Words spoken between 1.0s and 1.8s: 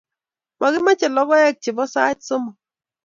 lokoek che